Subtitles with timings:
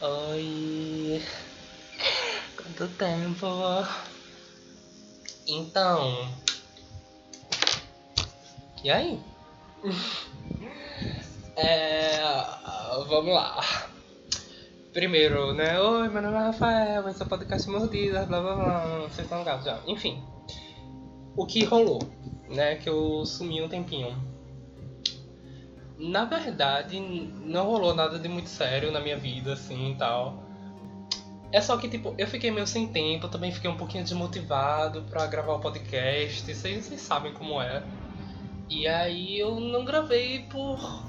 [0.00, 1.22] Oi.
[2.56, 3.46] Quanto tempo?
[5.46, 6.28] Então.
[8.82, 9.20] E aí?
[11.56, 12.20] É,
[13.06, 13.60] vamos lá.
[14.92, 15.80] Primeiro, né?
[15.80, 18.98] Oi, meu nome é Rafael, esse é o podcast Mordidas, blá blá blá.
[19.02, 19.78] Vocês estão ligados já.
[19.86, 20.20] Enfim.
[21.36, 22.00] O que rolou,
[22.48, 22.74] né?
[22.74, 24.33] Que eu sumi um tempinho.
[25.98, 30.42] Na verdade, não rolou nada de muito sério na minha vida, assim e tal.
[31.52, 35.24] É só que, tipo, eu fiquei meio sem tempo, também fiquei um pouquinho desmotivado pra
[35.26, 36.52] gravar o podcast.
[36.52, 37.84] Vocês, vocês sabem como é.
[38.68, 41.04] E aí eu não gravei por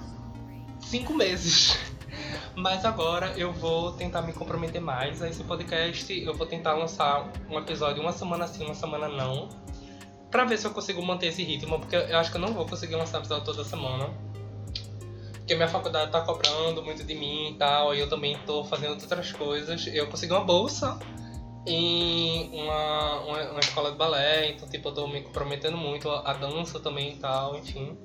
[0.80, 1.80] cinco meses.
[2.56, 6.14] Mas agora eu vou tentar me comprometer mais a esse podcast.
[6.14, 9.50] Eu vou tentar lançar um episódio uma semana sim, uma semana não.
[10.30, 12.68] Pra ver se eu consigo manter esse ritmo, porque eu acho que eu não vou
[12.68, 14.14] conseguir lançar episódio toda semana.
[15.46, 19.00] Porque minha faculdade tá cobrando muito de mim e tal, e eu também tô fazendo
[19.00, 19.86] outras coisas.
[19.86, 20.98] Eu consegui uma bolsa
[21.68, 26.34] em uma, uma, uma escola de balé, então tipo, eu tô me comprometendo muito a
[26.34, 27.96] dança também e tal, enfim.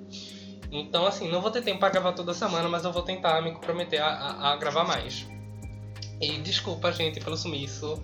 [0.71, 3.53] Então, assim, não vou ter tempo para gravar toda semana, mas eu vou tentar me
[3.53, 5.27] comprometer a, a, a gravar mais.
[6.21, 8.03] E desculpa, gente, pelo sumiço.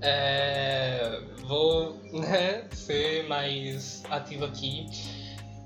[0.00, 4.86] É, vou né, ser mais ativo aqui.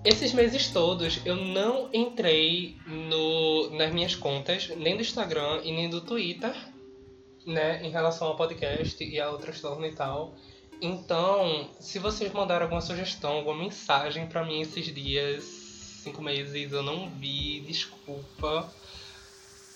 [0.07, 5.91] Esses meses todos eu não entrei no, nas minhas contas, nem do Instagram e nem
[5.91, 6.55] do Twitter,
[7.45, 10.37] né, em relação ao podcast e a outras tornas e tal.
[10.81, 16.85] Então, se vocês mandaram alguma sugestão, alguma mensagem para mim esses dias, cinco meses eu
[16.85, 18.73] não vi, desculpa.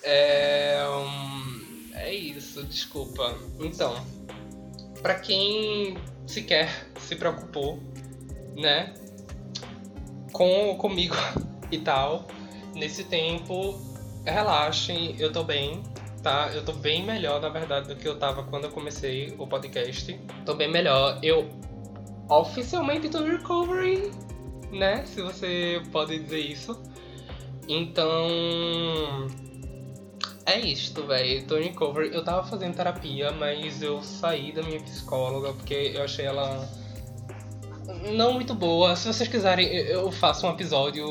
[0.05, 3.37] É, hum, é isso, desculpa.
[3.59, 3.97] Então,
[5.03, 7.81] para quem sequer se preocupou,
[8.55, 8.95] né,
[10.33, 11.15] com comigo
[11.71, 12.27] e tal,
[12.75, 13.81] nesse tempo,
[14.25, 15.83] relaxem, eu tô bem,
[16.23, 16.51] tá?
[16.55, 20.19] Eu tô bem melhor, na verdade, do que eu tava quando eu comecei o podcast.
[20.45, 21.19] Tô bem melhor.
[21.23, 21.49] Eu
[22.29, 24.11] oficialmente tô recovery
[24.73, 25.05] né?
[25.07, 26.81] Se você pode dizer isso.
[27.69, 28.29] Então.
[30.47, 31.47] É isto, velho.
[31.47, 31.75] Tô em.
[32.13, 36.69] Eu tava fazendo terapia, mas eu saí da minha psicóloga porque eu achei ela
[38.13, 38.97] não muito boa.
[38.97, 41.05] Se vocês quiserem, eu faço um episódio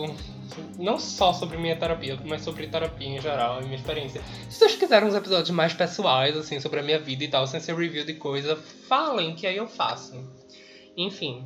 [0.77, 4.21] não só sobre minha terapia, mas sobre terapia em geral, minha experiência.
[4.49, 7.59] Se vocês quiserem uns episódios mais pessoais, assim, sobre a minha vida e tal, sem
[7.59, 8.55] ser review de coisa,
[8.87, 10.13] falem que aí eu faço.
[10.97, 11.45] Enfim,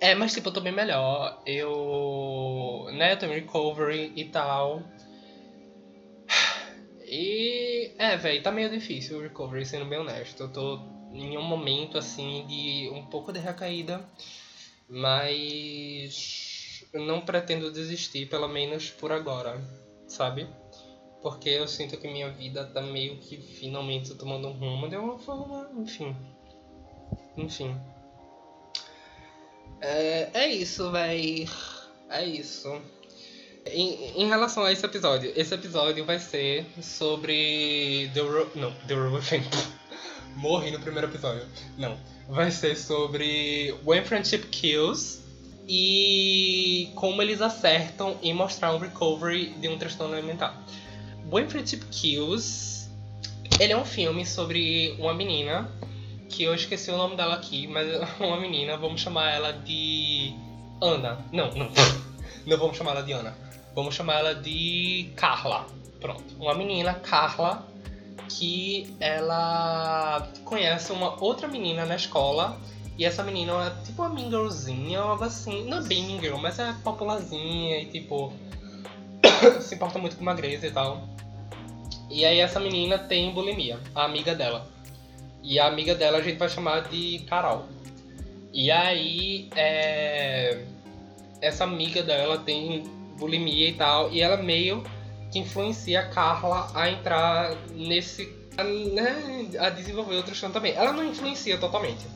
[0.00, 1.42] é, mas tipo, eu tô bem melhor.
[1.46, 2.86] Eu.
[2.92, 4.82] né, eu tô em recovery e tal.
[7.08, 7.92] E.
[7.98, 10.42] É, velho, tá meio difícil o recovery, sendo bem honesto.
[10.42, 14.04] Eu tô em um momento assim de um pouco de recaída.
[14.88, 16.84] Mas.
[16.92, 19.60] Eu não pretendo desistir, pelo menos por agora,
[20.06, 20.48] sabe?
[21.20, 25.18] Porque eu sinto que minha vida tá meio que finalmente tomando um rumo de uma
[25.18, 25.68] forma.
[25.76, 26.14] Enfim.
[27.36, 27.76] Enfim.
[29.80, 31.48] É, é isso, véi.
[32.08, 32.80] É isso.
[33.66, 38.94] Em, em, relação a esse episódio, esse episódio vai ser sobre The Ro Não, The
[38.94, 39.40] Revolution.
[40.36, 41.42] Morri no primeiro episódio.
[41.76, 41.96] Não.
[42.28, 45.20] Vai ser sobre When Friendship Kills
[45.66, 50.54] e como eles acertam em mostrar um recovery de um transtorno alimentar.
[51.30, 52.76] When Friendship Kills
[53.58, 55.70] ele é um filme sobre uma menina
[56.28, 60.34] que eu esqueci o nome dela aqui, mas é uma menina, vamos chamar ela de
[60.80, 61.18] Ana.
[61.32, 61.70] Não, não.
[62.46, 63.36] Não vamos chamar ela de Ana.
[63.74, 65.66] Vamos chamar ela de Carla.
[66.00, 66.22] Pronto.
[66.38, 67.66] Uma menina, Carla,
[68.28, 72.58] que ela conhece uma outra menina na escola.
[72.98, 75.68] E essa menina é tipo uma mean girlzinha, algo assim.
[75.68, 78.32] Não é bem mean girl, mas é popularzinha e tipo.
[79.60, 81.06] se importa muito com magreza e tal.
[82.10, 84.66] E aí essa menina tem bulimia, a amiga dela.
[85.42, 87.66] E a amiga dela a gente vai chamar de Carol.
[88.52, 90.64] E aí, é...
[91.42, 92.84] essa amiga dela tem
[93.18, 94.82] bulimia e tal, e ela meio
[95.32, 98.34] que influencia a Carla a entrar nesse.
[98.56, 100.72] A, né, a desenvolver outro chão também.
[100.72, 102.06] Ela não influencia totalmente.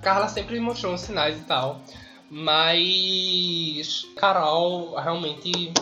[0.00, 1.80] Carla sempre mostrou uns sinais e tal,
[2.30, 5.72] mas Carol realmente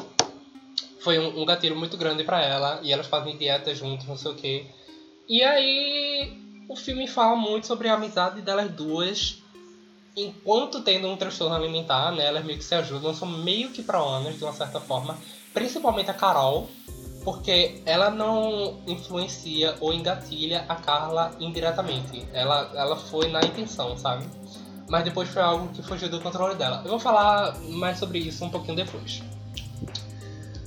[1.00, 4.31] foi um, um gatilho muito grande para ela, e elas fazem dieta juntos, não sei
[4.31, 4.67] o que.
[5.29, 6.32] E aí
[6.69, 9.43] o filme fala muito sobre a amizade delas duas,
[10.17, 12.26] enquanto tendo um transtorno alimentar, né?
[12.26, 15.19] Elas meio que se ajudam, são meio que pró-anas, de uma certa forma.
[15.53, 16.69] Principalmente a Carol,
[17.25, 22.27] porque ela não influencia ou engatilha a Carla indiretamente.
[22.33, 24.27] Ela, ela foi na intenção, sabe?
[24.89, 26.83] Mas depois foi algo que fugiu do controle dela.
[26.85, 29.23] Eu vou falar mais sobre isso um pouquinho depois.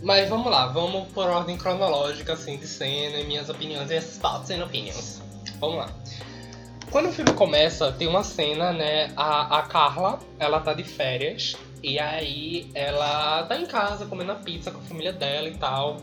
[0.02, 4.52] Mas vamos lá, vamos por ordem cronológica, assim, de cena, e minhas opiniões e thoughts
[4.52, 5.22] and opinions.
[5.60, 5.90] Vamos lá.
[6.92, 9.12] Quando o filme começa, tem uma cena, né?
[9.16, 11.56] A, a Carla, ela tá de férias.
[11.86, 15.98] E aí ela tá em casa comendo a pizza com a família dela e tal.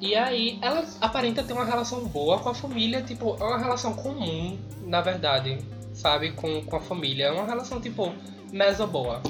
[0.00, 3.94] E aí ela aparenta ter uma relação boa com a família, tipo, é uma relação
[3.94, 5.58] comum, na verdade,
[5.92, 6.30] sabe?
[6.30, 7.24] Com, com a família.
[7.24, 8.14] É uma relação, tipo,
[8.52, 9.20] meso boa.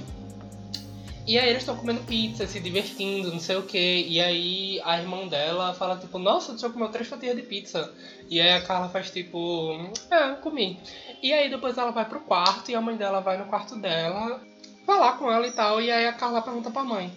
[1.27, 4.07] E aí eles estão comendo pizza, se divertindo, não sei o que.
[4.07, 7.91] E aí a irmã dela fala, tipo, nossa, tu já comeu três fatias de pizza.
[8.29, 10.79] E aí a Carla faz tipo, é, comi.
[11.23, 14.52] E aí depois ela vai pro quarto e a mãe dela vai no quarto dela
[14.87, 15.81] falar com ela e tal.
[15.81, 17.13] E aí a Carla pergunta pra mãe,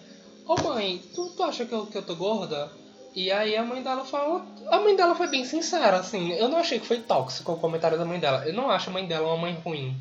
[0.46, 2.70] ô oh, mãe, tu, tu acha que eu, que eu tô gorda?
[3.14, 4.44] E aí a mãe dela fala.
[4.68, 6.32] A mãe dela foi bem sincera, assim.
[6.32, 8.46] Eu não achei que foi tóxico o comentário da mãe dela.
[8.46, 9.96] Eu não acho a mãe dela uma mãe ruim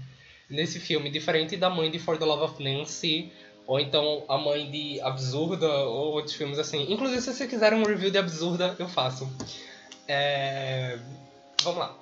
[0.49, 3.31] nesse filme, diferente da mãe de For the Love of Nancy
[3.67, 6.91] ou então a mãe de Absurda, ou outros filmes assim.
[6.91, 9.27] Inclusive, se você quiser um review de Absurda, eu faço.
[10.07, 10.99] É...
[11.63, 11.95] Vamos lá.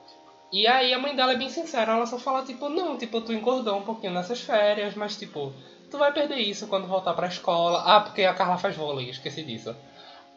[0.54, 3.34] E aí a mãe dela é bem sincera, ela só fala, tipo, não, tipo, tu
[3.34, 5.52] engordou um pouquinho nessas férias, mas tipo,
[5.90, 7.82] tu vai perder isso quando voltar pra escola.
[7.84, 9.76] Ah, porque a Carla faz vôlei, esqueci disso.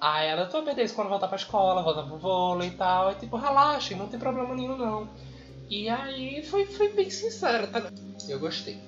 [0.01, 3.13] Aí ela, tu vai perder isso quando voltar pra escola, voltar pro vôlei e tal.
[3.13, 5.07] E tipo, relaxe, não tem problema nenhum não.
[5.69, 7.83] E aí foi, foi bem sincera, tá?
[8.27, 8.81] Eu gostei.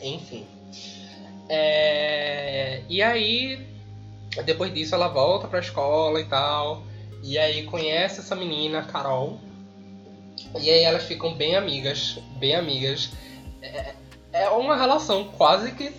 [0.00, 0.46] Enfim.
[1.48, 2.84] É...
[2.88, 3.66] E aí,
[4.44, 6.84] depois disso, ela volta pra escola e tal.
[7.24, 9.40] E aí conhece essa menina, Carol.
[10.54, 13.10] E aí elas ficam bem amigas, bem amigas.
[13.62, 13.94] É,
[14.32, 15.92] é uma relação quase que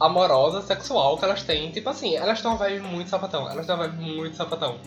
[0.00, 1.70] amorosa, sexual que elas têm.
[1.70, 3.48] Tipo assim, elas estão vibe muito sapatão.
[3.48, 4.78] Elas estão vibe muito sapatão.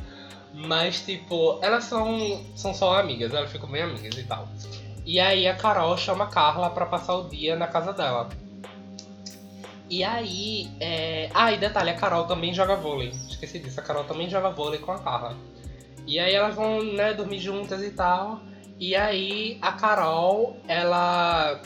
[0.53, 4.47] Mas, tipo, elas são, são só amigas, elas ficam bem amigas e tal.
[5.05, 8.29] E aí a Carol chama a Carla pra passar o dia na casa dela.
[9.89, 10.69] E aí.
[10.79, 11.29] É...
[11.33, 13.09] Ah, e detalhe, a Carol também joga vôlei.
[13.29, 15.35] Esqueci disso, a Carol também joga vôlei com a Carla.
[16.07, 18.41] E aí elas vão, né, dormir juntas e tal.
[18.79, 21.61] E aí a Carol, ela.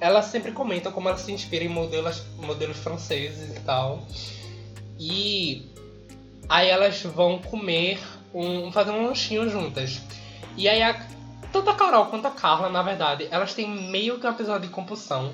[0.00, 4.02] Ela sempre comenta como ela se inspira em modelos, modelos franceses e tal.
[4.98, 5.66] E
[6.48, 7.98] aí elas vão comer
[8.32, 8.70] um.
[8.70, 10.00] fazer um lanchinho juntas.
[10.56, 10.94] E aí a,
[11.52, 14.74] tanto a Carol quanto a Carla, na verdade, elas têm meio que um episódio de
[14.74, 15.32] compulsão.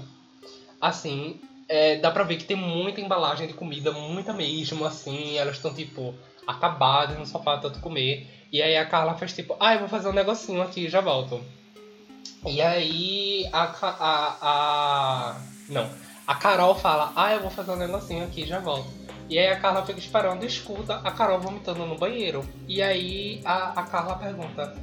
[0.81, 1.39] Assim,
[1.69, 5.37] é, dá pra ver que tem muita embalagem de comida, muita mesmo, assim.
[5.37, 6.15] Elas estão, tipo,
[6.47, 8.29] acabadas no sofá tanto comer.
[8.53, 11.41] E aí a Carla faz tipo, ah, eu vou fazer um negocinho aqui já volto.
[12.47, 15.37] E aí a, a, a.
[15.69, 15.89] Não.
[16.27, 18.89] A Carol fala, ah, eu vou fazer um negocinho aqui já volto.
[19.29, 22.45] E aí a Carla fica esperando e escuta a Carol vomitando no banheiro.
[22.67, 24.77] E aí a, a Carla pergunta,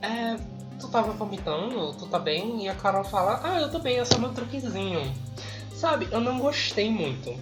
[0.00, 0.36] é,
[0.80, 1.94] tu tava vomitando?
[1.94, 2.64] Tu tá bem?
[2.64, 5.12] E a Carol fala, ah, eu tô bem, é só meu truquezinho.
[5.74, 7.34] Sabe, eu não gostei muito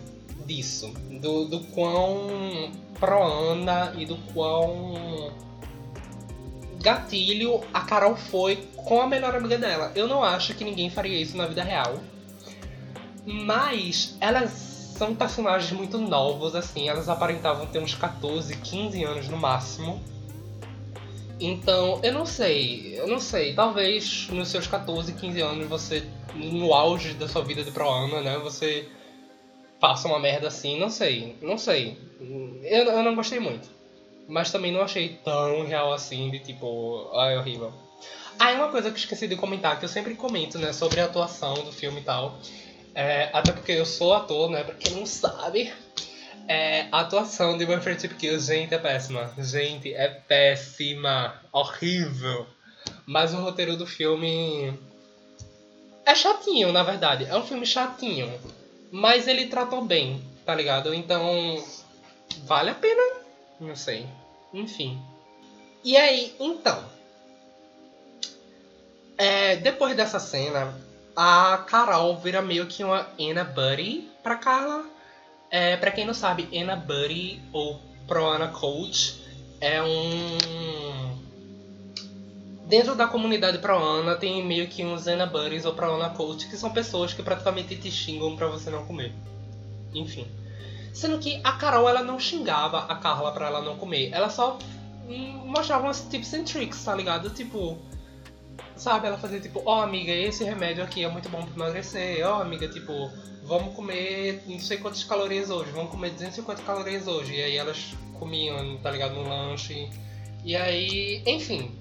[0.50, 0.92] disso.
[1.20, 5.32] Do, do quão pro-ana e do quão
[6.82, 9.92] gatilho a Carol foi com a melhor amiga dela.
[9.94, 11.98] Eu não acho que ninguém faria isso na vida real.
[13.24, 14.50] Mas elas
[14.96, 16.88] são personagens muito novos, assim.
[16.88, 20.02] Elas aparentavam ter uns 14, 15 anos no máximo.
[21.38, 22.98] Então, eu não sei.
[22.98, 23.54] Eu não sei.
[23.54, 28.38] Talvez nos seus 14, 15 anos você no auge da sua vida de pro-ana, né?
[28.38, 28.88] Você
[29.80, 31.96] faça uma merda assim, não sei, não sei.
[32.62, 33.68] Eu, eu não gostei muito.
[34.28, 37.72] Mas também não achei tão real assim, de tipo, ai, horrível.
[38.38, 41.00] Ah, e uma coisa que eu esqueci de comentar, que eu sempre comento, né, sobre
[41.00, 42.38] a atuação do filme e tal.
[42.94, 45.72] É, até porque eu sou ator, né, pra quem não sabe.
[46.48, 49.32] É, a atuação de My Friendship Kills, gente, é péssima.
[49.38, 51.40] Gente, é péssima.
[51.52, 52.46] Horrível.
[53.06, 54.72] Mas o roteiro do filme
[56.04, 57.24] é chatinho, na verdade.
[57.24, 58.32] É um filme chatinho.
[58.90, 60.92] Mas ele tratou bem, tá ligado?
[60.92, 61.62] Então.
[62.44, 63.02] Vale a pena?
[63.60, 64.06] Não sei.
[64.52, 65.00] Enfim.
[65.84, 66.84] E aí, então.
[69.16, 70.74] É, depois dessa cena,
[71.14, 74.84] a Carol vira meio que uma Anna Buddy pra Carla.
[75.50, 79.20] É, pra quem não sabe, Anna Buddy ou Pro Anna Coach
[79.60, 80.89] é um
[82.70, 87.12] Dentro da comunidade Proana tem meio que uns Buddies ou Proana Coach, que são pessoas
[87.12, 89.12] que praticamente te xingam para você não comer.
[89.92, 90.24] Enfim.
[90.94, 94.10] Sendo que a Carol ela não xingava a Carla para ela não comer.
[94.12, 94.56] Ela só
[95.46, 97.28] mostrava uns tips and tricks, tá ligado?
[97.30, 97.76] Tipo,
[98.76, 102.24] sabe, ela fazia tipo, ó oh, amiga, esse remédio aqui é muito bom pra emagrecer.
[102.24, 103.10] Ó oh, amiga, tipo,
[103.42, 107.34] vamos comer não sei quantas calorias hoje, vamos comer 250 calorias hoje.
[107.34, 109.90] E aí elas comiam, tá ligado, no lanche.
[110.44, 111.79] E aí, enfim,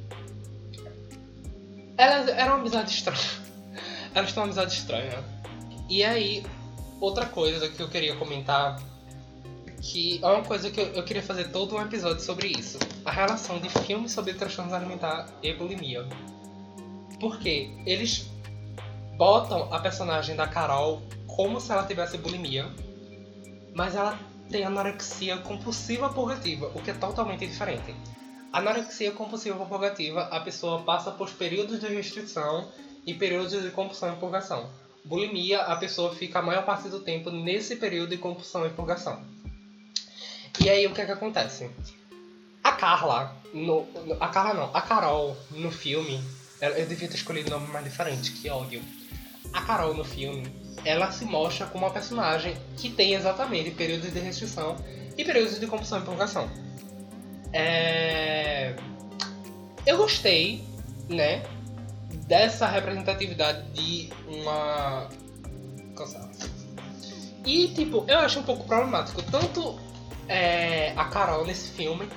[2.00, 3.20] elas eram uma amizade estranha.
[4.16, 5.24] Elas têm uma amizade estranha.
[5.90, 6.44] E aí,
[7.00, 8.80] outra coisa que eu queria comentar
[9.82, 12.78] que é uma coisa que eu, eu, queria fazer todo um episódio sobre isso.
[13.06, 16.08] A relação de filmes sobre transtorno alimentar e bulimia.
[17.20, 18.30] Porque eles
[19.18, 22.68] botam a personagem da Carol como se ela tivesse bulimia,
[23.74, 27.96] mas ela tem anorexia compulsiva purgativa, o que é totalmente diferente.
[28.52, 32.68] Anorexia compulsiva purgativa, a pessoa passa por períodos de restrição
[33.06, 34.70] e períodos de compulsão e purgação.
[35.06, 39.24] Bulimia, a pessoa fica a maior parte do tempo nesse período de compulsão e purgação.
[40.60, 41.70] E aí o que é que acontece?
[42.64, 43.88] A Carla, no,
[44.20, 46.20] a Carla não, a Carol no filme,
[46.60, 48.82] eu devia ter escolhido um nome mais diferente, que ódio.
[49.54, 50.52] A Carol no filme,
[50.84, 54.76] ela se mostra como uma personagem que tem exatamente períodos de restrição
[55.18, 56.50] e períodos de compulsão e prorrogação.
[57.54, 58.76] É...
[59.86, 60.64] Eu gostei,
[61.08, 61.44] né,
[62.28, 65.10] dessa representatividade de uma.
[67.46, 69.80] E, tipo, eu acho um pouco problemático tanto
[70.28, 72.08] é, a Carol nesse filme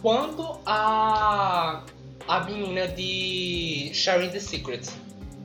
[0.00, 1.82] quanto a.
[2.28, 4.88] a menina de Sharing the Secret.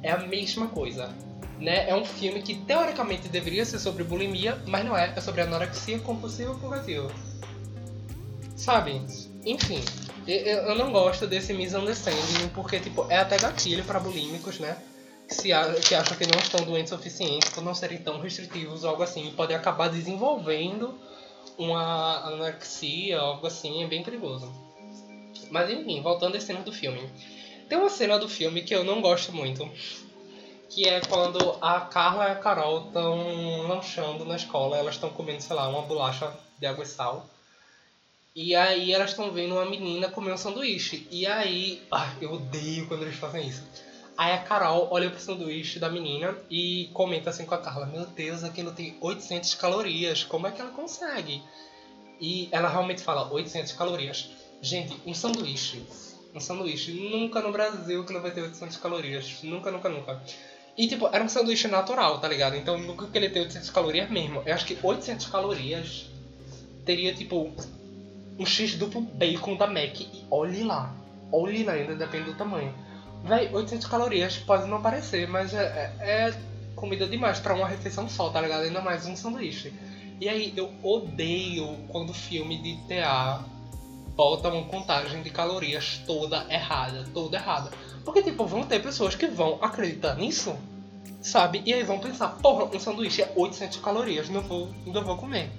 [0.03, 1.09] É a mesma coisa
[1.59, 1.89] né?
[1.89, 5.13] É um filme que teoricamente deveria ser sobre bulimia, mas não é.
[5.15, 7.09] É sobre anorexia compulsiva purgativa.
[8.55, 9.01] Sabe?
[9.47, 9.81] Enfim,
[10.27, 14.77] eu não gosto desse misunderstanding, porque tipo, é até gatilho para bulímicos, né?
[15.25, 15.43] Que, se,
[15.87, 19.03] que acham que não estão doentes o suficiente por não serem tão restritivos ou algo
[19.03, 19.25] assim.
[19.25, 20.99] E podem acabar desenvolvendo
[21.57, 24.51] uma anorexia, algo assim, é bem perigoso.
[25.49, 27.09] Mas enfim, voltando à cena do filme.
[27.69, 29.69] Tem uma cena do filme que eu não gosto muito,
[30.69, 35.41] que é quando a Carla e a Carol estão lanchando na escola, elas estão comendo,
[35.41, 37.25] sei lá, uma bolacha de água e sal.
[38.39, 41.07] E aí elas estão vendo uma menina comer um sanduíche.
[41.09, 43.63] E aí, ah, eu odeio quando eles fazem isso.
[44.15, 48.05] Aí a Carol olha pro sanduíche da menina e comenta assim com a Carla: Meu
[48.05, 51.41] Deus, aquilo tem 800 calorias, como é que ela consegue?
[52.21, 54.29] E ela realmente fala: 800 calorias.
[54.61, 55.81] Gente, um sanduíche.
[56.31, 56.91] Um sanduíche.
[56.91, 59.41] Nunca no Brasil que não vai ter 800 calorias.
[59.41, 60.21] Nunca, nunca, nunca.
[60.77, 62.55] E, tipo, era um sanduíche natural, tá ligado?
[62.55, 64.43] Então, nunca que ele tem 800 calorias mesmo.
[64.45, 66.05] Eu acho que 800 calorias
[66.85, 67.51] teria, tipo,
[68.39, 69.99] um X duplo bacon da Mac.
[69.99, 70.93] E olhe lá.
[71.31, 72.73] Olhe lá, ainda depende do tamanho.
[73.23, 76.41] Véi, 800 calorias pode não parecer, mas é, é, é
[76.75, 78.63] comida demais para uma refeição só, tá ligado?
[78.63, 79.73] Ainda mais um sanduíche.
[80.21, 83.43] E aí, eu odeio quando filme de TA
[84.15, 87.71] bota uma contagem de calorias toda errada, toda errada.
[88.03, 90.55] Porque, tipo, vão ter pessoas que vão acreditar nisso,
[91.21, 91.61] sabe?
[91.65, 95.51] E aí vão pensar, porra, um sanduíche é 800 calorias, não vou, não vou comer.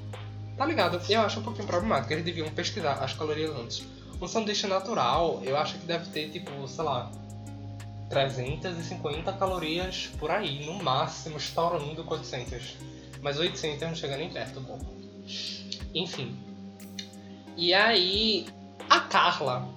[0.59, 1.01] Tá ligado?
[1.09, 3.87] Eu acho um pouquinho problemático, eles deviam pesquisar as calorias antes.
[4.21, 7.13] Um sanduíche natural, eu acho que deve ter, tipo, sei lá,
[8.11, 12.77] 350 calorias por aí, no máximo, estourando 400.
[13.23, 14.81] Mas 800 não chega nem perto, bom.
[15.95, 16.37] Enfim.
[17.57, 18.47] E aí,
[18.91, 19.69] a Carla,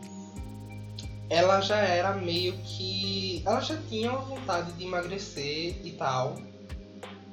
[1.29, 3.43] ela já era meio que.
[3.45, 6.35] Ela já tinha vontade de emagrecer e tal.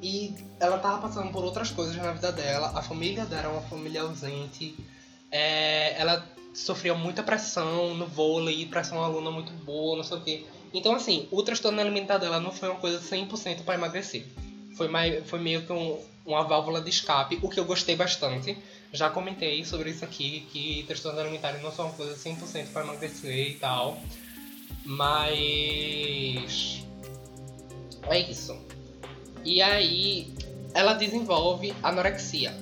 [0.01, 2.73] E ela tava passando por outras coisas na vida dela.
[2.75, 4.77] A família dela era uma família ausente.
[5.31, 6.25] É, ela
[6.55, 10.47] sofria muita pressão no vôlei, pressão aluna muito boa, não sei o quê.
[10.73, 14.25] Então, assim, o transtorno alimentar dela não foi uma coisa 100% para emagrecer.
[14.77, 18.57] Foi, mais, foi meio que um, uma válvula de escape, o que eu gostei bastante.
[18.93, 23.51] Já comentei sobre isso aqui, que transtornos alimentares não são uma coisa 100% para emagrecer
[23.51, 23.99] e tal.
[24.85, 26.85] Mas.
[28.09, 28.68] É isso.
[29.49, 30.31] E aí,
[30.75, 32.55] ela desenvolve anorexia.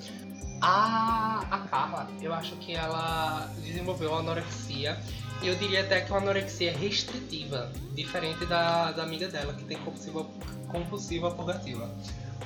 [0.63, 4.97] A, a Carla, eu acho que ela desenvolveu anorexia.
[5.43, 9.77] Eu diria até que é uma anorexia restritiva, diferente da, da amiga dela, que tem
[9.79, 10.25] compulsiva,
[10.69, 11.93] compulsiva purgativa.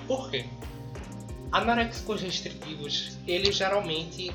[0.06, 0.47] Por quê?
[1.52, 4.32] Anoréxicos restritivos, eles geralmente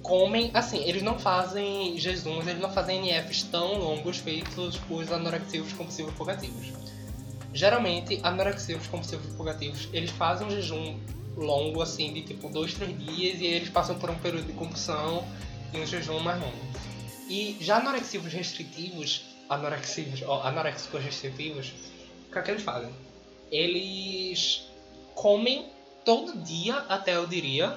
[0.00, 5.72] comem, assim, eles não fazem jejuns, eles não fazem NFs tão longos feitos os anorexivos
[5.72, 6.86] compulsivos purgativos.
[7.56, 11.00] Geralmente, anorexivos compulsivos purgativos, eles fazem um jejum
[11.34, 15.26] longo, assim, de tipo 2, 3 dias, e eles passam por um período de compulsão
[15.72, 16.54] e um jejum mais longo.
[17.30, 21.72] E já anorexivos restritivos, anorexivos, ó, anoréxicos restritivos,
[22.28, 22.90] o que é que eles fazem?
[23.50, 24.66] Eles
[25.14, 25.64] comem
[26.04, 27.74] todo dia, até eu diria,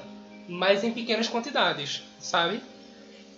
[0.50, 2.62] mas em pequenas quantidades, sabe?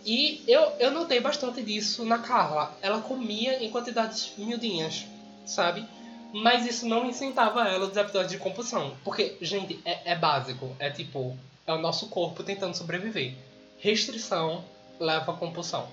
[0.04, 2.76] E eu, eu notei bastante disso na Carla.
[2.82, 5.06] Ela comia em quantidades miudinhas,
[5.46, 5.86] sabe?
[6.34, 8.96] Mas isso não incitava ela dos episódios de compulsão.
[9.04, 10.76] Porque, gente, é, é básico.
[10.80, 13.34] É tipo, é o nosso corpo tentando sobreviver.
[13.80, 14.64] Restrição
[15.00, 15.88] leva a compulsão.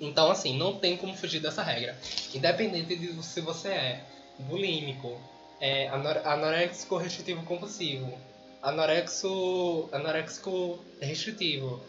[0.00, 1.98] Então, assim, não tem como fugir dessa regra.
[2.34, 4.04] Independente de se você é
[4.38, 5.20] bulímico,
[5.60, 5.88] é,
[6.24, 8.16] anoréxico restritivo compulsivo,
[8.62, 11.82] anorexo, anorexico restritivo,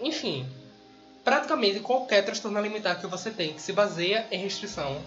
[0.00, 0.46] enfim,
[1.22, 5.02] praticamente qualquer transtorno alimentar que você tem que se baseia em restrição,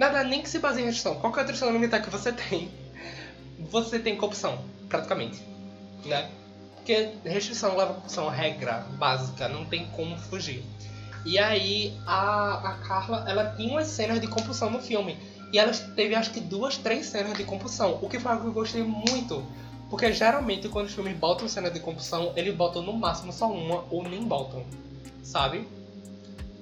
[0.00, 2.70] nada nem que se baseie em restrição, qualquer transtorno alimentar que você tem,
[3.70, 5.44] você tem compulsão, praticamente,
[6.06, 6.30] né?
[6.74, 10.64] Porque restrição leva a compulsão, regra básica, não tem como fugir.
[11.26, 15.18] E aí a, a Carla, ela tinha umas cenas de compulsão no filme.
[15.52, 18.48] E ela teve acho que duas, três cenas de compulsão, o que foi algo que
[18.48, 19.44] eu gostei muito.
[19.90, 23.84] Porque geralmente quando os filmes botam cena de compulsão, eles botam no máximo só uma
[23.90, 24.64] ou nem botam,
[25.22, 25.68] sabe?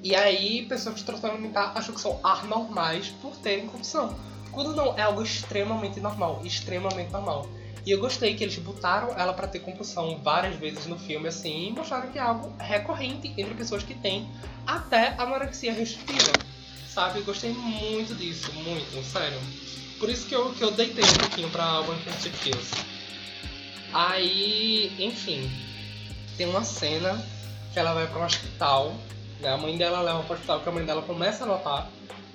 [0.02, 4.16] E aí pessoas que transtorno alimentar acham que são anormais por terem compulsão.
[4.52, 7.48] Quando não, é algo extremamente normal, extremamente normal.
[7.84, 11.68] E eu gostei que eles botaram ela para ter compulsão várias vezes no filme, assim,
[11.68, 14.28] e mostraram que é algo recorrente entre pessoas que têm
[14.66, 16.32] até anorexia restritiva.
[16.88, 17.20] Sabe?
[17.20, 19.38] Eu gostei muito disso, muito, sério.
[19.98, 22.70] Por isso que eu, que eu deitei um pouquinho pra One Fifty Kills.
[23.92, 25.50] Aí, enfim,
[26.36, 27.24] tem uma cena
[27.72, 28.94] que ela vai para um hospital?
[29.42, 31.90] A mãe dela leva para o hospital, que a mãe dela começa a notar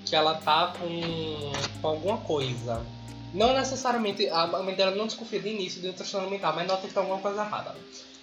[0.06, 2.86] que ela tá com, com alguma coisa.
[3.34, 6.88] Não necessariamente, a mãe dela não desconfia de início de um transtorno mental, mas nota
[6.88, 7.76] que tá alguma coisa errada.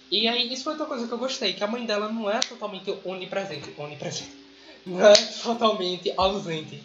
[0.09, 2.39] E aí, isso foi outra coisa que eu gostei, que a mãe dela não é
[2.39, 4.31] totalmente onipresente, onipresente,
[4.85, 6.81] não é totalmente ausente,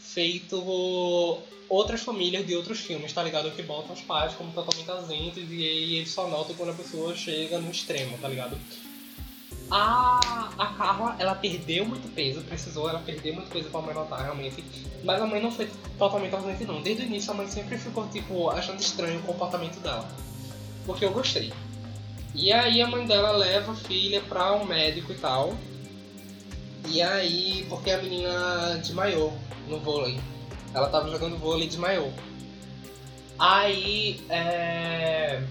[0.00, 3.50] feito outras famílias de outros filmes, tá ligado?
[3.50, 7.14] Que botam os pais como totalmente ausentes e aí eles só notam quando a pessoa
[7.14, 8.58] chega no extremo, tá ligado?
[9.70, 14.22] A, a Carla, ela perdeu muito peso, precisou ela perder muito peso pra mãe notar,
[14.22, 14.64] realmente.
[15.02, 15.68] Mas a mãe não foi
[15.98, 16.80] totalmente ausente, não.
[16.82, 20.08] Desde o início, a mãe sempre ficou, tipo, achando estranho o comportamento dela.
[20.84, 21.52] Porque eu gostei.
[22.32, 25.56] E aí, a mãe dela leva a filha pra um médico e tal.
[26.88, 29.36] E aí, porque a menina desmaiou
[29.68, 30.20] no vôlei.
[30.72, 32.12] Ela tava jogando vôlei e desmaiou.
[33.36, 35.42] Aí, é...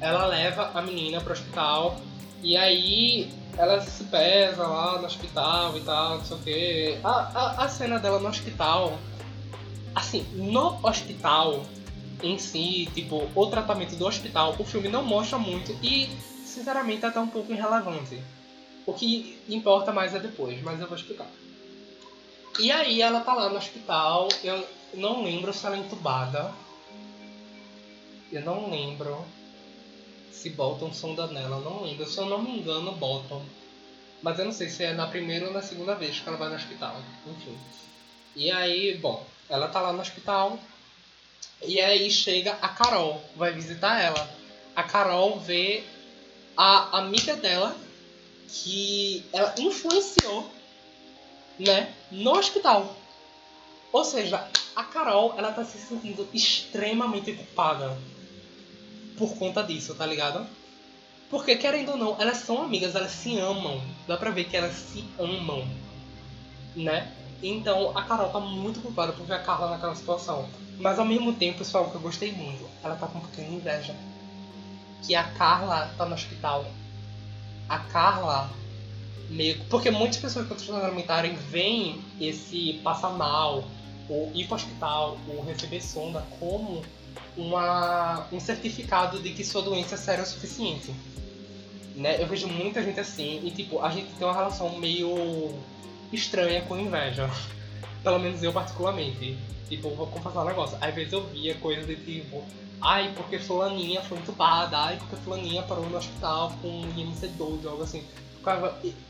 [0.00, 2.00] ela leva a menina pro hospital.
[2.42, 6.98] E aí, ela se pesa lá no hospital e tal, não sei o que.
[7.02, 8.96] A, a, a cena dela no hospital,
[9.94, 11.64] assim, no hospital
[12.22, 16.08] em si, tipo, o tratamento do hospital, o filme não mostra muito e,
[16.44, 18.22] sinceramente, é até um pouco irrelevante.
[18.86, 21.26] O que importa mais é depois, mas eu vou explicar.
[22.60, 26.52] E aí ela tá lá no hospital, eu não lembro se ela é entubada.
[28.30, 29.24] Eu não lembro
[30.38, 32.06] se botam sonda nela, não lembro.
[32.06, 33.44] Se eu não me engano, botam.
[34.22, 36.48] Mas eu não sei se é na primeira ou na segunda vez que ela vai
[36.48, 36.96] no hospital.
[37.26, 37.58] Enfim.
[38.36, 40.58] E aí, bom, ela tá lá no hospital.
[41.62, 44.28] E aí chega a Carol, vai visitar ela.
[44.76, 45.82] A Carol vê
[46.56, 47.76] a amiga dela
[48.48, 50.48] que ela influenciou,
[51.58, 52.96] né, no hospital.
[53.92, 57.98] Ou seja, a Carol, ela tá se sentindo extremamente culpada
[59.18, 60.46] por conta disso, tá ligado?
[61.30, 63.80] Porque, querendo ou não, elas são amigas, elas se amam.
[64.06, 65.66] Dá pra ver que elas se amam,
[66.74, 67.12] né?
[67.42, 70.48] Então, a Carol tá muito culpada por ver a Carla naquela situação.
[70.78, 72.66] Mas, ao mesmo tempo, isso é algo que eu gostei muito.
[72.82, 73.94] Ela tá com um pouquinho de inveja.
[75.02, 76.64] Que a Carla tá no hospital.
[77.68, 78.50] A Carla
[79.28, 79.62] meio...
[79.66, 83.64] Porque muitas pessoas com transtorno alimentar veem esse passar mal,
[84.08, 86.82] ou ir pro hospital, ou receber sonda como
[87.36, 90.94] uma, um certificado de que sua doença é séria o suficiente.
[91.94, 92.20] Né?
[92.20, 95.54] Eu vejo muita gente assim e tipo, a gente tem uma relação meio
[96.12, 97.28] estranha com inveja.
[98.02, 99.36] Pelo menos eu particularmente.
[99.68, 100.78] Tipo, vou confessar um negócio.
[100.80, 102.42] Às vezes eu via coisas de tipo,
[102.80, 107.82] ai, porque fulaninha foi entubada, ai, porque fulaninha parou no hospital com IMC12 ou algo
[107.82, 108.02] assim.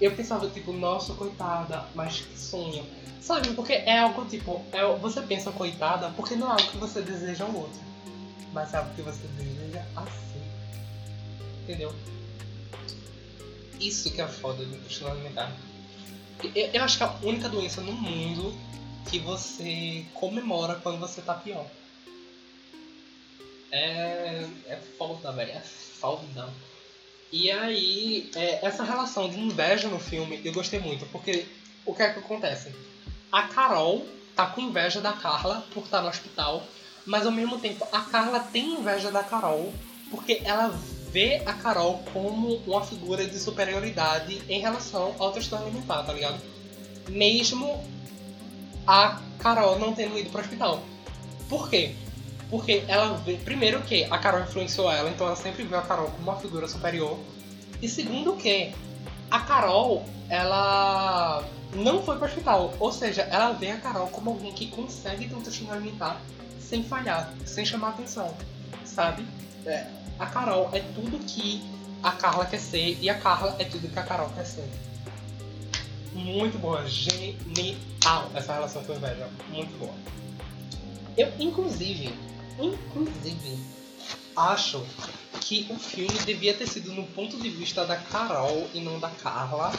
[0.01, 2.85] Eu pensava, tipo, nossa, coitada, mas que sonho.
[3.21, 7.03] Sabe, porque é algo tipo, é, você pensa coitada porque não é algo que você
[7.03, 7.89] deseja ao outro
[8.53, 10.43] mas é algo que você deseja assim.
[11.63, 11.95] Entendeu?
[13.79, 15.53] Isso que é foda do transtorno alimentar.
[16.43, 18.55] Eu, eu acho que é a única doença no mundo
[19.09, 21.67] que você comemora quando você tá pior.
[23.71, 25.53] É, é foda, velho.
[25.53, 26.53] É foda.
[27.31, 31.47] E aí, é, essa relação de inveja no filme eu gostei muito, porque
[31.85, 32.75] o que é que acontece?
[33.31, 36.67] A Carol tá com inveja da Carla por estar no hospital
[37.09, 39.73] mas ao mesmo tempo, a Carla tem inveja da Carol,
[40.11, 40.69] porque ela
[41.11, 46.39] vê a Carol como uma figura de superioridade em relação ao transtorno alimentar, tá ligado?
[47.09, 47.83] Mesmo
[48.87, 50.83] a Carol não tendo ido pro hospital.
[51.49, 51.95] Por quê?
[52.51, 56.07] Porque ela vê, primeiro que a Carol influenciou ela, então ela sempre viu a Carol
[56.09, 57.19] como uma figura superior.
[57.83, 58.73] E segundo que
[59.31, 62.75] a Carol, ela não foi pro hospital.
[62.81, 66.21] Ou seja, ela vê a Carol como alguém que consegue ter um transtorno alimentar
[66.59, 68.35] sem falhar, sem chamar atenção,
[68.85, 69.25] sabe?
[69.65, 69.87] É,
[70.19, 71.63] A Carol é tudo que
[72.03, 74.69] a Carla quer ser e a Carla é tudo que a Carol quer ser.
[76.13, 79.29] Muito boa, genial essa relação com inveja.
[79.51, 79.95] Muito boa.
[81.17, 82.13] Eu, inclusive,
[82.59, 83.59] inclusive,
[84.37, 84.85] acho
[85.41, 89.11] que o filme devia ter sido no ponto de vista da Carol e não da
[89.11, 89.73] Carla.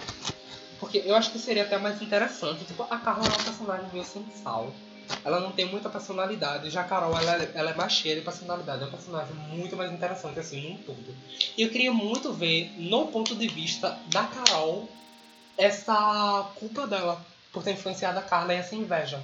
[0.80, 2.64] Porque eu acho que seria até mais interessante.
[2.64, 4.74] Tipo, a Carla é uma personagem meio sem sal.
[5.26, 6.70] Ela não tem muita personalidade.
[6.70, 8.82] Já a Carol, ela, ela é mais cheia de personalidade.
[8.82, 11.16] É uma personagem muito mais interessante, assim, num todo.
[11.58, 14.90] E eu queria muito ver, no ponto de vista da Carol,
[15.58, 19.22] essa culpa dela por ter influenciado a Carla e essa inveja.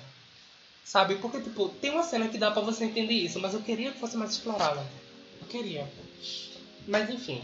[0.86, 1.16] Sabe?
[1.16, 4.00] Porque, tipo, tem uma cena que dá pra você entender isso, mas eu queria que
[4.00, 4.86] fosse mais explorada.
[5.42, 5.92] Eu queria.
[6.88, 7.44] Mas enfim.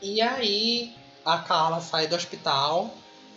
[0.00, 2.94] E aí a Carla sai do hospital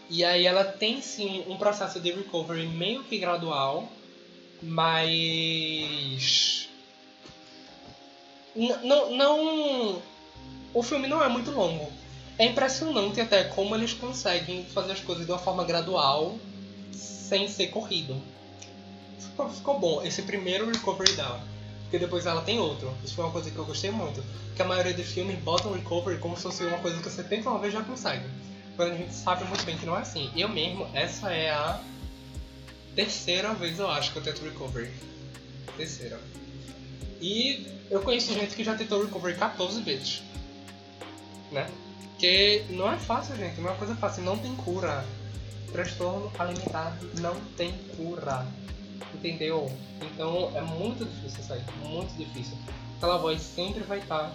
[0.07, 3.89] e aí ela tem sim um processo de recovery meio que gradual,
[4.61, 5.09] mas
[8.55, 10.01] não, não
[10.75, 11.91] o filme não é muito longo.
[12.37, 16.37] É impressionante até como eles conseguem fazer as coisas de uma forma gradual
[16.91, 18.32] sem ser corrido.
[19.29, 21.53] Ficou, ficou bom esse primeiro recovery dela
[21.93, 22.91] porque depois ela tem outro.
[23.05, 24.23] Isso foi uma coisa que eu gostei muito.
[24.55, 27.47] Que a maioria dos filmes botam recovery como se fosse uma coisa que você tenta
[27.47, 28.25] uma vez já consegue.
[28.75, 30.31] Quando a gente sabe muito bem que não é assim.
[30.35, 31.79] Eu mesmo, essa é a
[32.95, 34.91] terceira vez eu acho que eu tento recovery.
[35.77, 36.19] Terceira.
[37.21, 40.23] E eu conheço gente que já tentou recovery 14 vezes.
[41.51, 41.69] Né?
[42.17, 43.61] Que não é fácil, gente.
[43.61, 44.23] Não é uma coisa fácil.
[44.23, 45.05] Não tem cura.
[45.71, 48.47] Transtorno alimentar não tem cura.
[49.13, 49.71] Entendeu?
[50.01, 52.57] Então é muito difícil aí, muito difícil.
[52.97, 54.31] Aquela voz sempre vai estar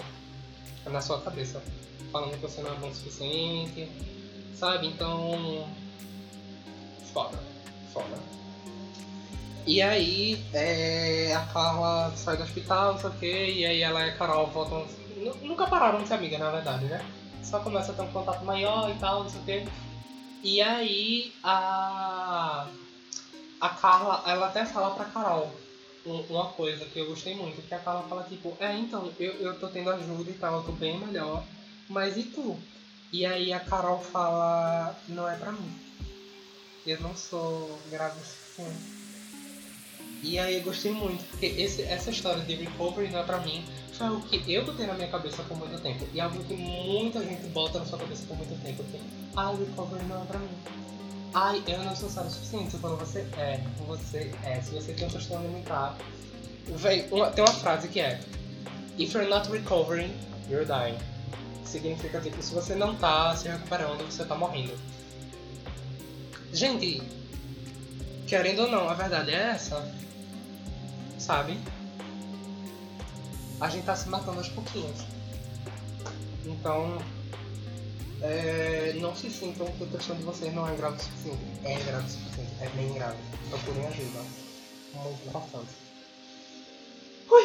[0.87, 1.63] na sua cabeça,
[2.11, 3.89] falando que você não é bom o suficiente,
[4.55, 4.87] sabe?
[4.87, 5.67] Então.
[7.13, 7.39] Foda,
[7.93, 8.19] foda.
[9.67, 14.07] E aí, é, a Carla sai do hospital, não sei o que, e aí ela
[14.07, 14.87] e a Carol voltam.
[15.43, 17.05] Nunca pararam de ser amigas, na verdade, né?
[17.43, 19.69] Só começa a ter um contato maior e tal, não sei o que.
[20.43, 22.67] E aí a
[23.61, 25.53] a Carla, ela até fala pra Carol
[26.05, 29.59] uma coisa que eu gostei muito, que a Carla fala tipo, é então, eu, eu
[29.59, 31.45] tô tendo ajuda e tal, eu tô bem melhor,
[31.89, 32.59] mas e tu?
[33.13, 35.79] E aí a Carol fala, não é pra mim.
[36.87, 38.99] Eu não sou grave suficiente.
[40.23, 43.65] E aí eu gostei muito, porque esse, essa história de recovery não é pra mim,
[43.93, 46.09] foi algo que eu botei na minha cabeça por muito tempo.
[46.13, 48.83] E algo que muita gente bota na sua cabeça por muito tempo.
[48.85, 49.01] Que,
[49.37, 50.49] ah, recovery não é pra mim.
[51.35, 52.77] Ai, eu não sou sábio o suficiente.
[52.79, 54.61] Quando você é, você é.
[54.61, 55.97] Se você tem um transtorno alimentar.
[56.67, 58.21] Véi, uma, tem uma frase que é:
[58.99, 60.13] If you're not recovering,
[60.49, 60.99] you're dying.
[61.65, 64.77] Significa tipo, se você não tá se recuperando, você tá morrendo.
[66.53, 67.03] Gente,
[68.27, 69.95] querendo ou não, a verdade é essa.
[71.19, 71.59] Sabe?
[73.61, 74.99] A gente tá se matando aos pouquinhos.
[76.47, 76.99] Então,
[78.23, 81.43] é, não se sintam que a questão de vocês não é grave o suficiente.
[81.65, 83.19] É grave o suficiente, é bem grave.
[83.51, 84.25] Procurem ajuda.
[84.95, 85.71] Muito importante.
[87.31, 87.45] Ui.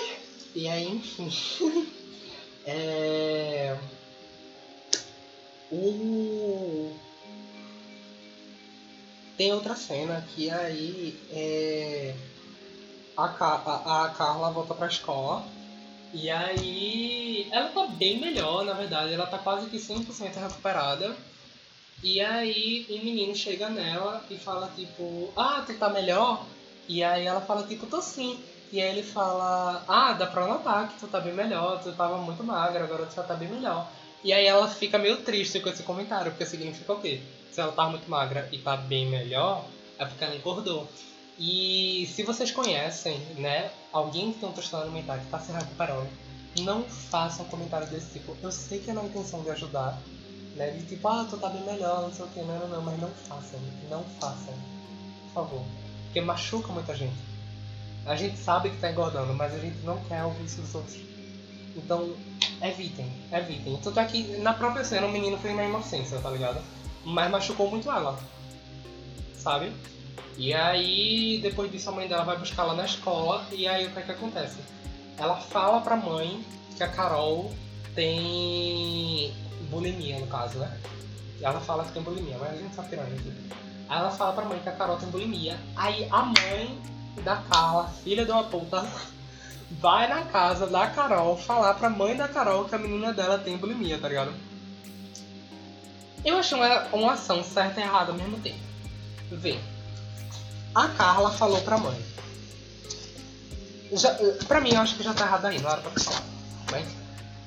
[0.55, 1.31] E aí, enfim.
[2.65, 3.77] é...
[5.71, 6.95] O...
[9.38, 12.15] Tem outra cena que aí é...
[13.17, 15.43] a, a, a Carla volta pra escola
[16.15, 17.22] e aí,
[17.54, 19.13] ela tá bem melhor, na verdade.
[19.13, 21.16] Ela tá quase que 100% recuperada.
[22.02, 26.44] E aí, um menino chega nela e fala, tipo, ah, tu tá melhor?
[26.89, 28.39] E aí ela fala, tipo, tô sim.
[28.72, 32.18] E aí ele fala, ah, dá pra notar que tu tá bem melhor, tu tava
[32.18, 33.88] muito magra, agora tu já tá bem melhor.
[34.24, 37.22] E aí ela fica meio triste com esse comentário, porque significa o quê?
[37.52, 39.63] Se ela tá muito magra e tá bem melhor,
[40.00, 40.88] é porque ela engordou.
[41.38, 46.10] E se vocês conhecem, né, alguém que tem um transtorno alimentar que está se recuperando,
[46.62, 48.36] não façam um comentário desse tipo.
[48.42, 50.00] Eu sei que é na intenção de ajudar,
[50.56, 52.82] né, de tipo, ah, tu tá bem melhor, não sei o que, não, não, não,
[52.82, 54.54] mas não façam, não façam,
[55.24, 55.62] por favor,
[56.06, 57.34] porque machuca muita gente.
[58.06, 60.98] A gente sabe que tá engordando, mas a gente não quer ouvir isso dos outros.
[61.76, 62.16] Então,
[62.62, 63.78] evitem, evitem.
[63.78, 66.62] Tanto é que na própria cena o menino fez na inocência, tá ligado?
[67.04, 68.20] Mas machucou muito ela,
[69.34, 69.72] sabe?
[70.38, 73.46] E aí, depois disso, a mãe dela vai buscar ela na escola.
[73.52, 74.58] E aí, o que é que acontece?
[75.17, 76.43] Ela fala pra mãe
[76.76, 77.54] que a Carol
[77.95, 79.34] tem
[79.69, 80.80] bulimia, no caso, né?
[81.41, 83.34] Ela fala que tem bulimia, mas a gente que não, gente.
[83.89, 85.60] Aí ela fala pra mãe que a Carol tem bulimia.
[85.76, 86.82] Aí a mãe
[87.23, 88.86] da Carla, filha de uma puta,
[89.80, 93.58] vai na casa da Carol falar pra mãe da Carol que a menina dela tem
[93.58, 94.34] bulimia, tá ligado?
[96.23, 98.60] Eu achei uma, uma ação certa e errada ao mesmo tempo.
[99.30, 99.60] Vê,
[100.73, 102.02] a Carla falou pra mãe.
[103.93, 104.15] Já,
[104.47, 106.23] pra mim, eu acho que já tá errado aí, não era pra falar.
[106.71, 106.88] mas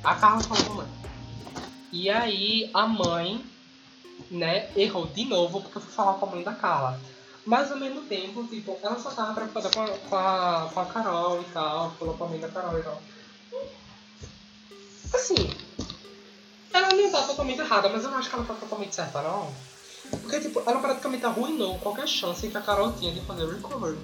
[0.04, 0.86] a Carla falou mãe.
[1.92, 3.44] E aí a mãe,
[4.30, 7.00] né, errou de novo porque eu fui falar com a mãe da Carla.
[7.44, 10.86] Mas ao mesmo tempo, tipo, ela só tava preocupada com a, com a, com a
[10.86, 13.02] Carol e tal, falou com a mãe da Carol e tal.
[15.14, 15.56] Assim,
[16.72, 19.52] ela não tá totalmente errada, mas eu não acho que ela tá totalmente certa, não.
[20.10, 23.98] Porque, tipo, ela praticamente arruinou qualquer chance que a Carol tinha de fazer o recovery.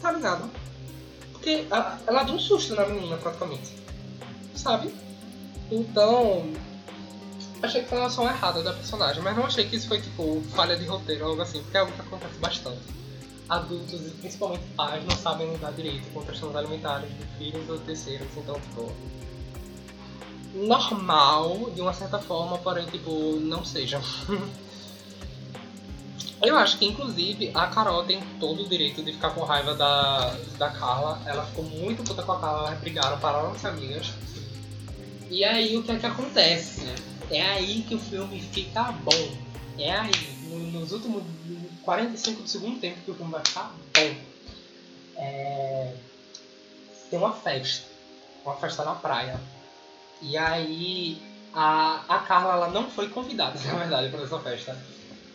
[0.00, 0.50] Tá ligado?
[1.40, 3.74] Porque ela, ela deu um susto na menina, praticamente.
[4.54, 4.94] Sabe?
[5.70, 6.52] Então,
[7.62, 10.42] achei que foi uma ação errada da personagem, mas não achei que isso foi tipo
[10.54, 12.82] falha de roteiro ou algo assim, porque é algo que acontece bastante.
[13.48, 18.28] Adultos e principalmente pais não sabem lidar direito com questões alimentares de filhos ou terceiros,
[18.36, 18.92] então tipo.
[20.52, 23.98] Normal, de uma certa forma, porém tipo, não seja.
[26.42, 30.34] Eu acho que inclusive a Carol tem todo o direito de ficar com raiva da,
[30.56, 31.20] da Carla.
[31.26, 34.10] Ela ficou muito puta com a Carla, elas brigaram, pararam de ser amigas.
[35.28, 36.92] E aí o que é que acontece?
[37.30, 39.36] É aí que o filme fica bom.
[39.78, 40.12] É aí,
[40.72, 41.22] nos últimos
[41.82, 44.14] 45 do segundo tempo que o filme vai ficar bom.
[45.16, 45.94] É...
[47.10, 47.86] Tem uma festa.
[48.44, 49.38] Uma festa na praia.
[50.22, 51.22] E aí
[51.54, 54.76] a, a Carla ela não foi convidada, na verdade, para essa festa.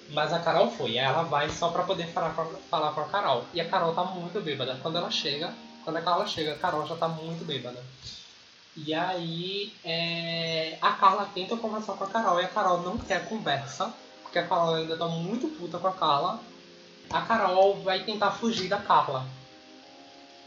[0.09, 0.97] Mas a Carol foi.
[0.97, 3.45] Ela vai só pra poder falar com, a, falar com a Carol.
[3.53, 4.77] E a Carol tá muito bêbada.
[4.81, 7.83] Quando ela chega, quando a Carla chega, a Carol já tá muito bêbada.
[8.75, 13.27] E aí é, a Carla tenta conversar com a Carol e a Carol não quer
[13.29, 16.39] conversa, porque a Carol ainda tá muito puta com a Carla.
[17.09, 19.25] A Carol vai tentar fugir da Carla.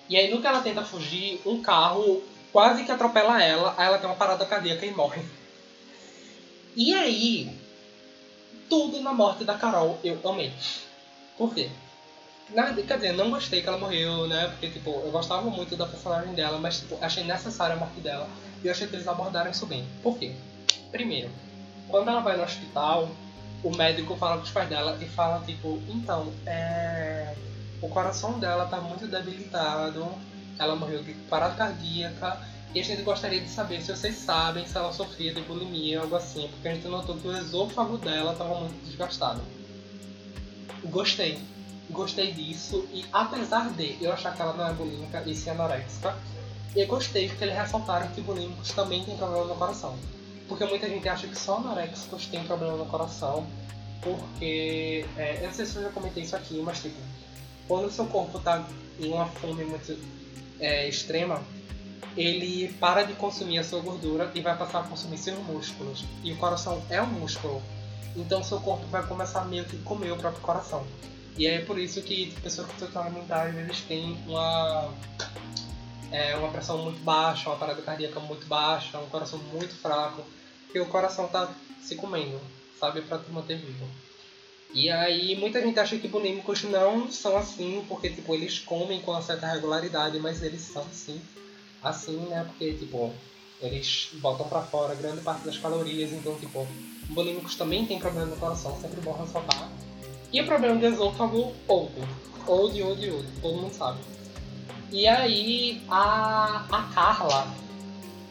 [0.08, 3.98] E aí no que ela tenta fugir, um carro quase que atropela ela, aí ela
[3.98, 5.22] tem uma parada cardíaca e morre.
[6.76, 7.57] E aí,
[8.68, 10.52] tudo na morte da Carol eu amei.
[11.36, 11.70] Por quê?
[12.50, 14.48] Na, quer dizer, não gostei que ela morreu, né?
[14.48, 18.28] Porque, tipo, eu gostava muito da personagem dela, mas, tipo, achei necessária a morte dela.
[18.62, 19.86] E eu achei que eles abordaram isso bem.
[20.02, 20.34] Por quê?
[20.90, 21.30] Primeiro,
[21.88, 23.10] quando ela vai no hospital,
[23.62, 27.34] o médico fala com os pais dela e fala, tipo, então, é...
[27.82, 30.10] o coração dela tá muito debilitado,
[30.58, 32.40] ela morreu de parada cardíaca,
[32.74, 36.04] e a gente gostaria de saber se vocês sabem se ela sofria de bulimia ou
[36.04, 39.40] algo assim, porque a gente notou que o esôfago dela estava muito desgastado.
[40.84, 41.38] Gostei
[41.90, 46.16] gostei disso e apesar de eu achar que ela não é bulímica e sim anoréxica,
[46.76, 49.96] eu gostei porque eles ressaltaram que bulímicos também têm problema no coração.
[50.46, 53.46] Porque muita gente acha que só anoréxicos têm problema no coração,
[54.02, 56.96] porque é, eu não sei se eu já comentei isso aqui, mas tipo,
[57.66, 58.66] quando o seu corpo está
[58.98, 59.98] em uma fome muito
[60.60, 61.42] é, extrema,
[62.16, 66.04] ele para de consumir a sua gordura e vai passar a consumir seus músculos.
[66.22, 67.62] E o coração é um músculo.
[68.16, 70.86] Então seu corpo vai começar meio que comer o próprio coração.
[71.36, 74.92] E é por isso que pessoas com transtorno mentais eles têm uma,
[76.10, 80.24] é, uma pressão muito baixa, uma parada cardíaca muito baixa, um coração muito fraco,
[80.64, 81.48] porque o coração está
[81.80, 82.40] se comendo,
[82.80, 83.86] sabe, para te manter vivo.
[84.74, 89.12] E aí muita gente acha que bulímicos não são assim, porque tipo, eles comem com
[89.12, 91.20] uma certa regularidade, mas eles são sim
[91.82, 92.44] assim, né?
[92.48, 93.12] Porque tipo,
[93.60, 96.66] eles botam para fora grande parte das calorias, então tipo,
[97.08, 99.68] bulímicos também têm problema no coração, sempre bom ressaltar.
[100.32, 102.06] E o problema do esôfago, outro.
[102.46, 103.28] Old, old, old.
[103.40, 103.98] Todo mundo sabe.
[104.90, 107.46] E aí, a, a Carla,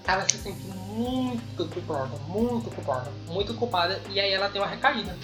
[0.08, 0.62] ela se sente
[0.98, 4.02] muito culpada, muito culpada, muito culpada.
[4.10, 5.16] E aí ela tem uma recaída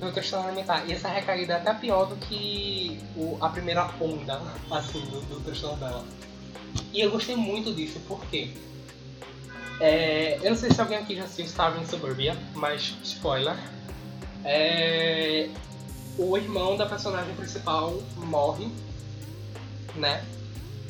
[0.00, 0.84] no transtorno alimentar.
[0.86, 5.40] E essa recaída é até pior do que o, a primeira onda, assim, do, do
[5.44, 6.04] transtorno dela.
[6.92, 8.52] E eu gostei muito disso, porque...
[9.80, 13.56] É, eu não sei se alguém aqui já assistiu Starving Suburbia, mas spoiler.
[14.44, 15.48] É,
[16.16, 18.68] o irmão da personagem principal morre,
[19.96, 20.24] né?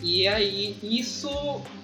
[0.03, 1.31] E aí isso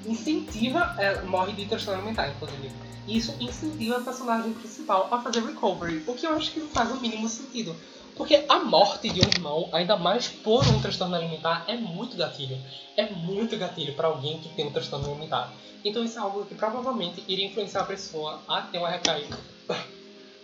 [0.04, 2.70] incentiva, ela morre de transtorno mental, inclusive.
[3.08, 6.90] Isso incentiva a personagem principal a fazer recovery, o que eu acho que não faz
[6.90, 7.74] o mínimo sentido.
[8.20, 12.54] Porque a morte de um irmão, ainda mais por um transtorno alimentar, é muito gatilho.
[12.94, 15.50] É muito gatilho para alguém que tem um transtorno alimentar.
[15.82, 19.38] Então isso é algo que provavelmente iria influenciar a pessoa a ter uma recaída.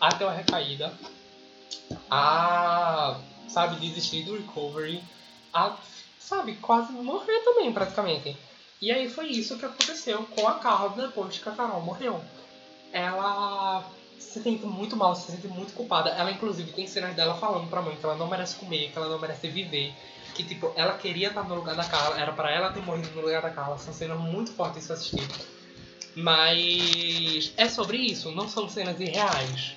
[0.00, 0.90] a ter uma recaída
[2.10, 5.04] a, sabe, desistir do recovery,
[5.52, 5.76] a,
[6.18, 8.34] sabe, quase morrer também, praticamente.
[8.80, 12.24] E aí foi isso que aconteceu com a Carla depois que a Carol morreu.
[12.90, 13.84] Ela
[14.18, 16.10] se sente muito mal, se sente muito culpada.
[16.10, 19.08] Ela, inclusive, tem cenas dela falando pra mãe que ela não merece comer, que ela
[19.08, 19.94] não merece viver.
[20.34, 23.22] Que, tipo, ela queria estar no lugar da Carla, era para ela ter morrido no
[23.22, 23.78] lugar da Carla.
[23.78, 25.28] São cenas muito fortes de se assistir.
[26.14, 29.74] Mas é sobre isso, não são cenas irreais.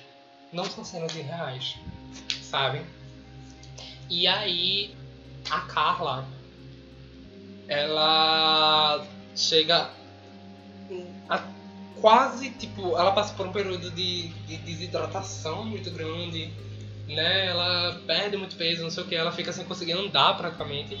[0.52, 1.76] Não são cenas irreais
[2.50, 2.82] sabe?
[4.08, 4.94] E aí
[5.48, 6.26] a Carla
[7.68, 9.90] ela chega
[11.28, 11.44] a,
[12.00, 16.50] quase, tipo, ela passa por um período de, de desidratação muito grande,
[17.06, 17.46] né?
[17.46, 20.98] Ela perde muito peso, não sei o que, ela fica sem conseguir andar praticamente.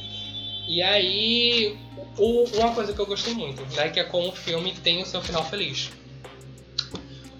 [0.68, 1.76] E aí,
[2.16, 3.88] o, uma coisa que eu gostei muito, né?
[3.88, 5.90] Que é como o filme tem o seu final feliz.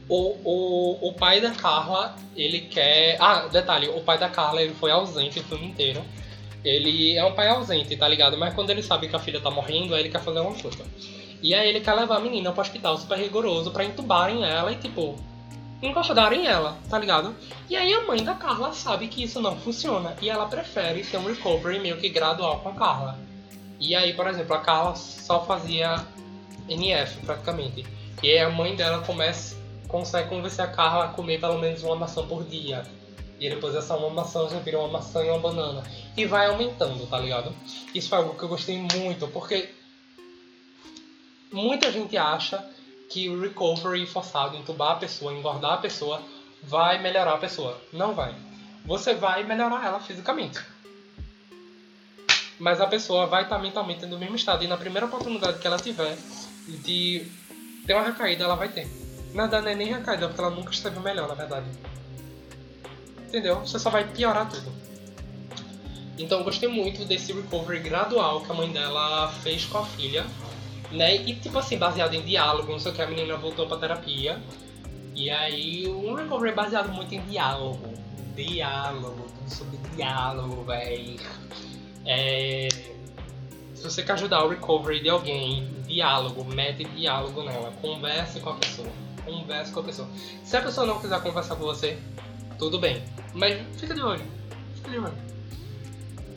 [0.08, 3.16] O, o, o pai da Carla, ele quer.
[3.20, 6.04] Ah, detalhe, o pai da Carla ele foi ausente o filme inteiro.
[6.64, 8.36] Ele é um pai ausente, tá ligado?
[8.36, 10.84] Mas quando ele sabe que a filha tá morrendo, aí ele quer fazer uma coisa.
[11.42, 14.76] E aí ele quer levar a menina pro hospital super rigoroso pra entubarem ela e,
[14.76, 15.18] tipo,
[15.82, 17.34] encordarem ela, tá ligado?
[17.68, 21.16] E aí a mãe da Carla sabe que isso não funciona e ela prefere ter
[21.16, 23.18] um recovery meio que gradual com a Carla.
[23.78, 26.04] E aí, por exemplo, a Carla só fazia
[26.68, 27.86] NF praticamente.
[28.22, 31.96] E aí a mãe dela começa consegue convencer a Carla a comer pelo menos uma
[31.96, 32.84] maçã por dia.
[33.38, 35.82] E depois essa uma maçã já vira uma maçã e uma banana.
[36.16, 37.52] E vai aumentando, tá ligado?
[37.94, 39.70] Isso foi algo que eu gostei muito, porque
[41.52, 42.64] muita gente acha
[43.08, 46.22] que o recovery forçado, entubar a pessoa, engordar a pessoa,
[46.62, 47.80] vai melhorar a pessoa.
[47.92, 48.34] Não vai.
[48.84, 50.60] Você vai melhorar ela fisicamente.
[52.58, 54.62] Mas a pessoa vai estar mentalmente no mesmo estado.
[54.62, 56.16] E na primeira oportunidade que ela tiver
[56.68, 57.26] de
[57.86, 58.86] ter uma recaída, ela vai ter.
[59.32, 61.66] Na verdade, não é nem recaída, porque ela nunca esteve melhor, na verdade.
[63.26, 63.60] Entendeu?
[63.60, 64.70] Você só vai piorar tudo.
[66.18, 70.26] Então gostei muito desse recovery gradual que a mãe dela fez com a filha.
[70.90, 71.16] Né?
[71.16, 74.40] E tipo assim, baseado em diálogo, o que, a menina voltou pra terapia.
[75.14, 77.94] E aí um recovery baseado muito em diálogo.
[78.34, 81.18] Diálogo, tudo sobre diálogo, véi.
[82.04, 82.68] É...
[83.74, 88.54] Se você quer ajudar o recovery de alguém, diálogo, mete diálogo nela, converse com a
[88.54, 88.88] pessoa
[89.24, 90.08] converse com a pessoa.
[90.44, 91.98] Se a pessoa não quiser conversar com você,
[92.58, 93.02] tudo bem.
[93.34, 94.24] Mas fica de olho.
[94.76, 95.14] Fica de olho.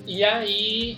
[0.05, 0.97] E aí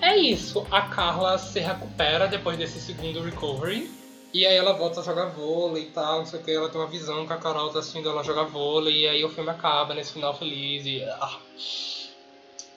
[0.00, 0.66] é isso.
[0.70, 3.90] A Carla se recupera depois desse segundo recovery.
[4.32, 6.50] E aí ela volta a jogar vôlei e tal, não sei o que.
[6.50, 9.02] Ela tem uma visão que a Carol tá assistindo ela jogar vôlei.
[9.02, 10.84] E aí o filme acaba nesse final feliz.
[10.84, 11.04] E...
[11.04, 11.38] Ah.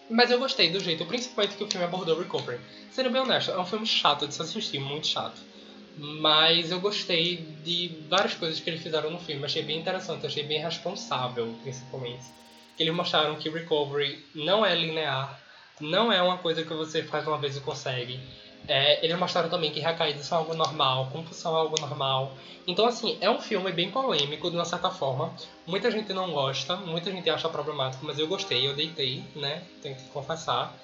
[0.09, 2.59] Mas eu gostei do jeito, principalmente que o filme abordou o recovery.
[2.91, 5.41] Sendo bem honesto, é um filme chato de se assistir, muito chato.
[5.97, 9.43] Mas eu gostei de várias coisas que eles fizeram no filme.
[9.43, 12.25] Achei bem interessante, achei bem responsável, principalmente.
[12.77, 15.41] Eles mostraram que recovery não é linear,
[15.79, 18.19] não é uma coisa que você faz uma vez e consegue.
[18.67, 22.33] É, eles mostraram também que recaídas são algo normal, compulsão é algo normal.
[22.65, 25.33] Então, assim, é um filme bem polêmico, de uma certa forma.
[25.65, 29.63] Muita gente não gosta, muita gente acha problemático, mas eu gostei, eu deitei, né?
[29.81, 30.77] Tenho que confessar.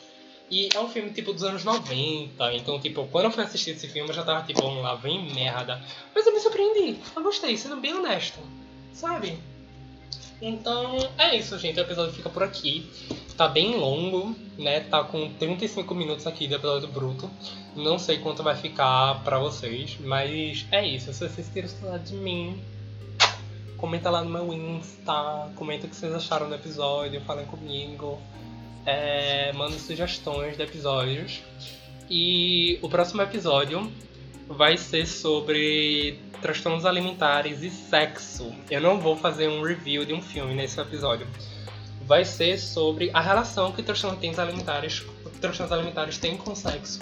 [0.50, 2.54] E é um filme, tipo, dos anos 90.
[2.54, 5.82] Então, tipo, quando eu fui assistir esse filme, eu já tava, tipo, lá, vem merda.
[6.14, 7.00] Mas eu me surpreendi.
[7.16, 8.40] Eu gostei, sendo bem honesto.
[8.94, 9.40] Sabe?
[10.42, 11.80] Então, é isso, gente.
[11.80, 12.90] O episódio fica por aqui.
[13.38, 14.82] Tá bem longo, né?
[14.82, 17.30] Tá com 35 minutos aqui do episódio bruto.
[17.76, 21.12] Não sei quanto vai ficar pra vocês, mas é isso.
[21.14, 22.62] Se vocês tiram saudade de mim,
[23.78, 25.50] comenta lá no meu Insta.
[25.56, 27.20] Comenta o que vocês acharam do episódio.
[27.22, 28.20] Falem comigo
[28.86, 31.42] é, manda sugestões de episódios.
[32.10, 33.92] E o próximo episódio
[34.48, 38.54] vai ser sobre transtornos alimentares e sexo.
[38.70, 41.26] Eu não vou fazer um review de um filme nesse episódio.
[42.06, 45.04] Vai ser sobre a relação que transtornos alimentares,
[45.40, 47.00] transtornos alimentares têm com o sexo.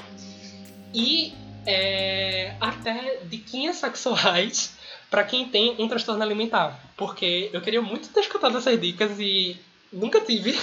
[0.94, 1.34] E
[1.66, 4.76] é, até diquinhas sexuais
[5.10, 6.80] para quem tem um transtorno alimentar.
[6.96, 9.60] Porque eu queria muito ter escutado essas dicas e
[9.92, 10.58] nunca tive.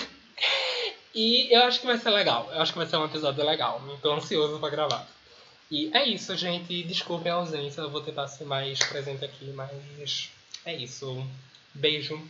[1.15, 2.49] E eu acho que vai ser legal.
[2.53, 3.83] Eu acho que vai ser um episódio legal.
[4.01, 5.07] Tô ansioso para gravar.
[5.71, 6.83] E é isso, gente.
[6.85, 7.81] Desculpem a ausência.
[7.81, 10.31] Eu vou tentar ser mais presente aqui, mas
[10.65, 11.27] é isso.
[11.75, 12.23] Beijo.